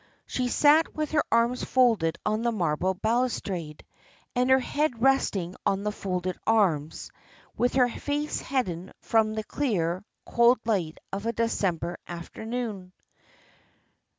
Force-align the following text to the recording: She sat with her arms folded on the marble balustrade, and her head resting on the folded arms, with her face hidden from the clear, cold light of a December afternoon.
She 0.25 0.47
sat 0.47 0.95
with 0.95 1.11
her 1.11 1.23
arms 1.31 1.63
folded 1.63 2.17
on 2.25 2.41
the 2.41 2.51
marble 2.51 2.95
balustrade, 2.95 3.85
and 4.35 4.49
her 4.49 4.57
head 4.57 4.99
resting 4.99 5.55
on 5.63 5.83
the 5.83 5.91
folded 5.91 6.39
arms, 6.47 7.11
with 7.55 7.75
her 7.75 7.87
face 7.87 8.39
hidden 8.39 8.93
from 9.01 9.35
the 9.35 9.43
clear, 9.43 10.03
cold 10.25 10.57
light 10.65 10.97
of 11.13 11.27
a 11.27 11.33
December 11.33 11.99
afternoon. 12.07 12.93